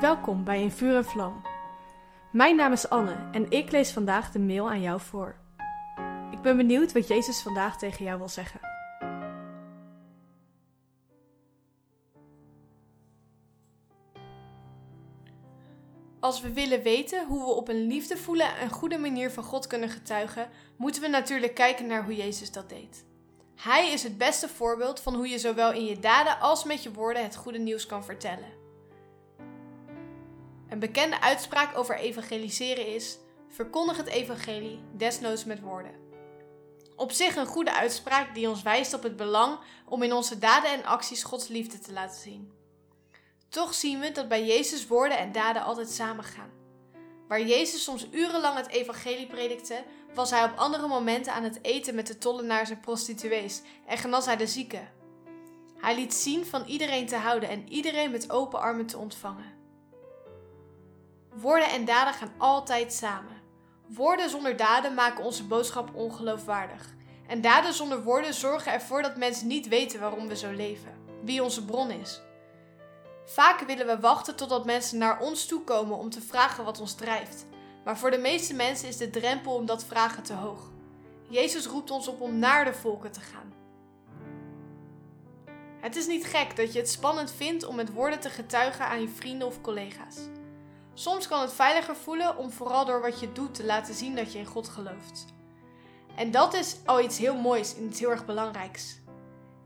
Welkom 0.00 0.44
bij 0.44 0.62
In 0.62 0.70
Vuur 0.70 0.96
en 0.96 1.04
Vlam. 1.04 1.42
Mijn 2.32 2.56
naam 2.56 2.72
is 2.72 2.88
Anne 2.88 3.28
en 3.32 3.50
ik 3.50 3.70
lees 3.70 3.92
vandaag 3.92 4.30
de 4.30 4.38
mail 4.38 4.70
aan 4.70 4.80
jou 4.80 5.00
voor. 5.00 5.36
Ik 6.30 6.42
ben 6.42 6.56
benieuwd 6.56 6.92
wat 6.92 7.08
Jezus 7.08 7.42
vandaag 7.42 7.78
tegen 7.78 8.04
jou 8.04 8.18
wil 8.18 8.28
zeggen. 8.28 8.60
Als 16.20 16.40
we 16.40 16.52
willen 16.52 16.82
weten 16.82 17.26
hoe 17.26 17.44
we 17.44 17.52
op 17.52 17.68
een 17.68 17.86
liefdevolle 17.86 18.44
en 18.44 18.70
goede 18.70 18.98
manier 18.98 19.30
van 19.30 19.44
God 19.44 19.66
kunnen 19.66 19.88
getuigen, 19.88 20.48
moeten 20.76 21.02
we 21.02 21.08
natuurlijk 21.08 21.54
kijken 21.54 21.86
naar 21.86 22.04
hoe 22.04 22.16
Jezus 22.16 22.52
dat 22.52 22.68
deed. 22.68 23.04
Hij 23.56 23.92
is 23.92 24.02
het 24.02 24.18
beste 24.18 24.48
voorbeeld 24.48 25.00
van 25.00 25.14
hoe 25.14 25.28
je 25.28 25.38
zowel 25.38 25.72
in 25.72 25.84
je 25.84 25.98
daden 25.98 26.40
als 26.40 26.64
met 26.64 26.82
je 26.82 26.92
woorden 26.92 27.22
het 27.22 27.36
goede 27.36 27.58
nieuws 27.58 27.86
kan 27.86 28.04
vertellen. 28.04 28.63
Een 30.74 30.80
bekende 30.80 31.20
uitspraak 31.20 31.78
over 31.78 31.96
evangeliseren 31.98 32.86
is: 32.86 33.18
verkondig 33.48 33.96
het 33.96 34.06
evangelie, 34.06 34.80
desnoods 34.92 35.44
met 35.44 35.60
woorden. 35.60 35.94
Op 36.96 37.12
zich 37.12 37.36
een 37.36 37.46
goede 37.46 37.74
uitspraak 37.74 38.34
die 38.34 38.48
ons 38.48 38.62
wijst 38.62 38.94
op 38.94 39.02
het 39.02 39.16
belang 39.16 39.58
om 39.88 40.02
in 40.02 40.12
onze 40.12 40.38
daden 40.38 40.70
en 40.70 40.84
acties 40.84 41.22
Gods 41.22 41.48
liefde 41.48 41.78
te 41.78 41.92
laten 41.92 42.20
zien. 42.20 42.52
Toch 43.48 43.74
zien 43.74 44.00
we 44.00 44.12
dat 44.12 44.28
bij 44.28 44.44
Jezus 44.44 44.86
woorden 44.86 45.18
en 45.18 45.32
daden 45.32 45.62
altijd 45.62 45.90
samengaan. 45.90 46.50
Waar 47.28 47.42
Jezus 47.42 47.84
soms 47.84 48.06
urenlang 48.10 48.56
het 48.56 48.68
evangelie 48.68 49.26
predikte, 49.26 49.84
was 50.14 50.30
hij 50.30 50.44
op 50.44 50.56
andere 50.56 50.88
momenten 50.88 51.32
aan 51.32 51.44
het 51.44 51.58
eten 51.62 51.94
met 51.94 52.06
de 52.06 52.18
tollenaars 52.18 52.70
en 52.70 52.80
prostituees 52.80 53.62
en 53.86 53.98
genas 53.98 54.26
hij 54.26 54.36
de 54.36 54.46
zieken. 54.46 54.92
Hij 55.76 55.94
liet 55.94 56.14
zien 56.14 56.46
van 56.46 56.64
iedereen 56.66 57.06
te 57.06 57.16
houden 57.16 57.48
en 57.48 57.68
iedereen 57.68 58.10
met 58.10 58.30
open 58.30 58.60
armen 58.60 58.86
te 58.86 58.98
ontvangen. 58.98 59.63
Woorden 61.34 61.68
en 61.68 61.84
daden 61.84 62.14
gaan 62.14 62.32
altijd 62.38 62.92
samen. 62.92 63.42
Woorden 63.86 64.30
zonder 64.30 64.56
daden 64.56 64.94
maken 64.94 65.24
onze 65.24 65.44
boodschap 65.44 65.94
ongeloofwaardig. 65.94 66.94
En 67.26 67.40
daden 67.40 67.72
zonder 67.72 68.02
woorden 68.02 68.34
zorgen 68.34 68.72
ervoor 68.72 69.02
dat 69.02 69.16
mensen 69.16 69.46
niet 69.46 69.68
weten 69.68 70.00
waarom 70.00 70.28
we 70.28 70.36
zo 70.36 70.50
leven, 70.50 70.94
wie 71.22 71.42
onze 71.42 71.64
bron 71.64 71.90
is. 71.90 72.20
Vaak 73.24 73.60
willen 73.60 73.86
we 73.86 74.00
wachten 74.00 74.36
totdat 74.36 74.64
mensen 74.64 74.98
naar 74.98 75.20
ons 75.20 75.46
toe 75.46 75.60
komen 75.60 75.96
om 75.96 76.10
te 76.10 76.20
vragen 76.20 76.64
wat 76.64 76.80
ons 76.80 76.94
drijft. 76.94 77.46
Maar 77.84 77.98
voor 77.98 78.10
de 78.10 78.18
meeste 78.18 78.54
mensen 78.54 78.88
is 78.88 78.96
de 78.96 79.10
drempel 79.10 79.54
om 79.54 79.66
dat 79.66 79.84
vragen 79.84 80.22
te 80.22 80.32
hoog. 80.32 80.70
Jezus 81.28 81.66
roept 81.66 81.90
ons 81.90 82.08
op 82.08 82.20
om 82.20 82.38
naar 82.38 82.64
de 82.64 82.74
volken 82.74 83.12
te 83.12 83.20
gaan. 83.20 83.52
Het 85.80 85.96
is 85.96 86.06
niet 86.06 86.26
gek 86.26 86.56
dat 86.56 86.72
je 86.72 86.78
het 86.78 86.90
spannend 86.90 87.32
vindt 87.32 87.66
om 87.66 87.76
met 87.76 87.92
woorden 87.92 88.20
te 88.20 88.30
getuigen 88.30 88.86
aan 88.86 89.00
je 89.00 89.08
vrienden 89.08 89.46
of 89.46 89.60
collega's. 89.60 90.16
Soms 90.94 91.28
kan 91.28 91.40
het 91.40 91.52
veiliger 91.52 91.96
voelen 91.96 92.36
om 92.36 92.50
vooral 92.50 92.84
door 92.84 93.00
wat 93.00 93.20
je 93.20 93.32
doet 93.32 93.54
te 93.54 93.64
laten 93.64 93.94
zien 93.94 94.16
dat 94.16 94.32
je 94.32 94.38
in 94.38 94.46
God 94.46 94.68
gelooft. 94.68 95.24
En 96.16 96.30
dat 96.30 96.54
is 96.54 96.76
al 96.84 97.00
iets 97.00 97.18
heel 97.18 97.36
moois 97.36 97.76
en 97.76 97.84
iets 97.84 98.00
heel 98.00 98.10
erg 98.10 98.24
belangrijks. 98.24 99.02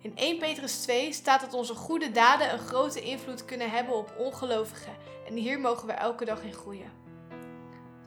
In 0.00 0.16
1 0.16 0.38
Petrus 0.38 0.80
2 0.80 1.12
staat 1.12 1.40
dat 1.40 1.54
onze 1.54 1.74
goede 1.74 2.10
daden 2.10 2.52
een 2.52 2.58
grote 2.58 3.00
invloed 3.00 3.44
kunnen 3.44 3.70
hebben 3.70 3.94
op 3.94 4.14
ongelovigen 4.18 4.96
en 5.26 5.34
hier 5.34 5.60
mogen 5.60 5.86
we 5.86 5.92
elke 5.92 6.24
dag 6.24 6.42
in 6.42 6.52
groeien. 6.52 6.92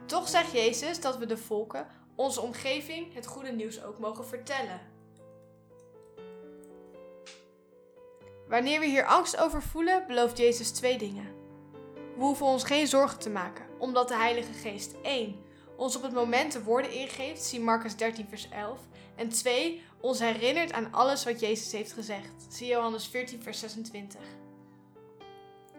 Toch 0.06 0.28
zegt 0.28 0.52
Jezus 0.52 1.00
dat 1.00 1.18
we 1.18 1.26
de 1.26 1.36
volken, 1.36 1.86
onze 2.14 2.40
omgeving, 2.40 3.14
het 3.14 3.26
goede 3.26 3.52
nieuws 3.52 3.82
ook 3.82 3.98
mogen 3.98 4.26
vertellen. 4.26 4.80
Wanneer 8.48 8.80
we 8.80 8.86
hier 8.86 9.06
angst 9.06 9.36
over 9.36 9.62
voelen, 9.62 10.06
belooft 10.06 10.38
Jezus 10.38 10.70
twee 10.70 10.98
dingen. 10.98 11.41
We 12.22 12.28
hoeven 12.28 12.46
ons 12.46 12.64
geen 12.64 12.86
zorgen 12.86 13.18
te 13.18 13.30
maken, 13.30 13.64
omdat 13.78 14.08
de 14.08 14.16
Heilige 14.16 14.52
Geest 14.52 14.94
1. 15.02 15.36
ons 15.76 15.96
op 15.96 16.02
het 16.02 16.12
moment 16.12 16.52
de 16.52 16.62
woorden 16.62 16.92
ingeeft, 16.92 17.42
zie 17.42 17.60
Marcus 17.60 17.96
13 17.96 18.26
vers 18.28 18.48
11, 18.48 18.78
en 19.16 19.28
2. 19.28 19.82
ons 20.00 20.18
herinnert 20.18 20.72
aan 20.72 20.92
alles 20.92 21.24
wat 21.24 21.40
Jezus 21.40 21.72
heeft 21.72 21.92
gezegd, 21.92 22.46
zie 22.48 22.66
Johannes 22.66 23.06
14 23.06 23.42
vers 23.42 23.58
26. 23.58 24.20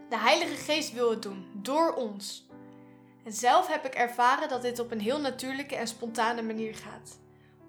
De 0.09 0.17
Heilige 0.17 0.55
Geest 0.55 0.93
wil 0.93 1.09
het 1.09 1.21
doen, 1.21 1.45
door 1.53 1.93
ons. 1.93 2.47
En 3.23 3.33
zelf 3.33 3.67
heb 3.67 3.85
ik 3.85 3.93
ervaren 3.93 4.49
dat 4.49 4.61
dit 4.61 4.79
op 4.79 4.91
een 4.91 5.01
heel 5.01 5.19
natuurlijke 5.19 5.75
en 5.75 5.87
spontane 5.87 6.41
manier 6.41 6.75
gaat. 6.75 7.19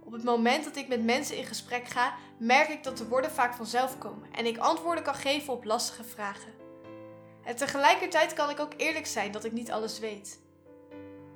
Op 0.04 0.12
het 0.12 0.24
moment 0.24 0.64
dat 0.64 0.76
ik 0.76 0.88
met 0.88 1.04
mensen 1.04 1.36
in 1.36 1.44
gesprek 1.44 1.86
ga, 1.86 2.14
merk 2.38 2.68
ik 2.68 2.82
dat 2.84 2.98
de 2.98 3.08
woorden 3.08 3.30
vaak 3.30 3.54
vanzelf 3.54 3.98
komen 3.98 4.28
en 4.32 4.46
ik 4.46 4.58
antwoorden 4.58 5.04
kan 5.04 5.14
geven 5.14 5.52
op 5.52 5.64
lastige 5.64 6.04
vragen. 6.04 6.63
En 7.44 7.56
tegelijkertijd 7.56 8.32
kan 8.32 8.50
ik 8.50 8.60
ook 8.60 8.72
eerlijk 8.76 9.06
zijn 9.06 9.32
dat 9.32 9.44
ik 9.44 9.52
niet 9.52 9.70
alles 9.70 9.98
weet. 9.98 10.40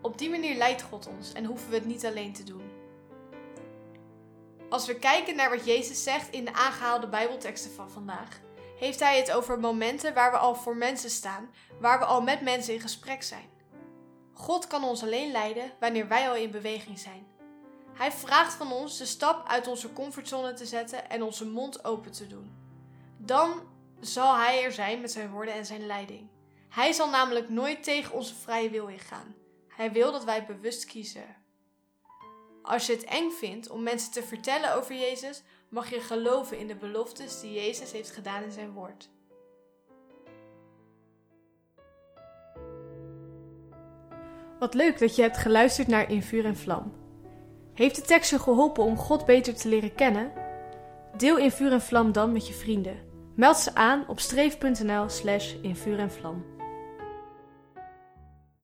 Op 0.03 0.19
die 0.19 0.31
manier 0.31 0.57
leidt 0.57 0.83
God 0.83 1.07
ons 1.07 1.33
en 1.33 1.45
hoeven 1.45 1.69
we 1.71 1.75
het 1.75 1.85
niet 1.85 2.07
alleen 2.07 2.33
te 2.33 2.45
doen. 2.45 2.71
Als 4.69 4.87
we 4.87 4.95
kijken 4.95 5.37
naar 5.37 5.51
wat 5.51 5.65
Jezus 5.65 6.03
zegt 6.03 6.31
in 6.31 6.45
de 6.45 6.53
aangehaalde 6.53 7.09
Bijbelteksten 7.09 7.71
van 7.71 7.91
vandaag, 7.91 8.41
heeft 8.79 9.01
hij 9.01 9.19
het 9.19 9.33
over 9.33 9.61
momenten 9.61 10.15
waar 10.15 10.31
we 10.31 10.37
al 10.37 10.55
voor 10.55 10.77
mensen 10.77 11.11
staan, 11.11 11.51
waar 11.81 11.99
we 11.99 12.05
al 12.05 12.23
met 12.23 12.41
mensen 12.41 12.75
in 12.75 12.81
gesprek 12.81 13.23
zijn. 13.23 13.49
God 14.33 14.67
kan 14.67 14.85
ons 14.85 15.03
alleen 15.03 15.31
leiden 15.31 15.73
wanneer 15.81 16.09
wij 16.09 16.29
al 16.29 16.37
in 16.37 16.51
beweging 16.51 16.99
zijn. 16.99 17.27
Hij 17.93 18.13
vraagt 18.13 18.55
van 18.55 18.73
ons 18.73 18.99
de 18.99 19.07
stap 19.07 19.49
uit 19.49 19.67
onze 19.67 19.93
comfortzone 19.93 20.53
te 20.53 20.67
zetten 20.67 21.11
en 21.11 21.23
onze 21.23 21.47
mond 21.47 21.85
open 21.85 22.13
te 22.13 22.27
doen. 22.27 22.53
Dan 23.17 23.61
zal 24.01 24.37
Hij 24.37 24.65
er 24.65 24.73
zijn 24.73 25.01
met 25.01 25.13
zijn 25.13 25.31
woorden 25.31 25.55
en 25.55 25.67
zijn 25.67 25.87
leiding. 25.87 26.29
Hij 26.69 26.93
zal 26.93 27.11
namelijk 27.11 27.49
nooit 27.49 27.83
tegen 27.83 28.15
onze 28.15 28.35
vrije 28.35 28.71
wil 28.71 28.87
ingaan. 28.87 29.35
Hij 29.69 29.93
wil 29.93 30.13
dat 30.13 30.25
wij 30.25 30.47
bewust 30.47 30.85
kiezen. 30.85 31.37
Als 32.63 32.87
je 32.87 32.93
het 32.93 33.05
eng 33.05 33.31
vindt 33.31 33.71
om 33.71 33.83
mensen 33.83 34.13
te 34.13 34.23
vertellen 34.23 34.75
over 34.75 34.95
Jezus, 34.95 35.43
mag 35.69 35.91
je 35.91 36.01
geloven 36.01 36.59
in 36.59 36.67
de 36.67 36.75
beloftes 36.75 37.41
die 37.41 37.53
Jezus 37.53 37.93
heeft 37.93 38.11
gedaan 38.11 38.43
in 38.43 38.53
zijn 38.53 38.73
woord. 38.73 39.09
Wat 44.59 44.75
leuk 44.75 44.99
dat 44.99 45.17
je 45.17 45.23
hebt 45.23 45.37
geluisterd 45.37 45.89
naar 45.89 46.11
In 46.11 46.23
Vuur 46.23 46.45
en 46.45 46.57
Vlam. 46.57 46.93
Heeft 47.75 47.97
de 47.97 48.03
tekst 48.03 48.31
je 48.31 48.39
geholpen 48.39 48.85
om 48.85 48.97
God 48.97 49.27
beter 49.27 49.55
te 49.55 49.69
leren 49.69 49.95
kennen? 49.95 50.33
Deel 51.17 51.39
In 51.39 51.51
Vuur 51.51 51.73
en 51.73 51.81
Vlam 51.81 52.13
dan 52.13 52.33
met 52.33 52.47
je 52.47 52.55
vrienden. 52.55 53.08
Meld 53.39 53.57
ze 53.57 53.75
aan 53.75 54.05
op 54.09 54.21
streef.nl 54.21 55.09
slash 55.09 55.55
in 55.63 55.77
en 55.99 56.11
vlam. 56.11 56.58